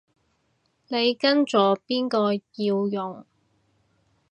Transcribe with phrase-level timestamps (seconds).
[0.87, 3.23] 你跟咗邊個要用